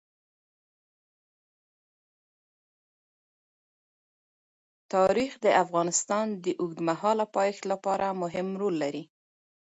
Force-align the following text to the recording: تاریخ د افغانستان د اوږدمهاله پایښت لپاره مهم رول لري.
تاریخ 4.93 5.31
د 5.45 5.47
افغانستان 5.63 6.25
د 6.43 6.45
اوږدمهاله 6.61 7.25
پایښت 7.35 7.63
لپاره 7.71 8.07
مهم 8.21 8.47
رول 8.61 8.75
لري. 8.83 9.03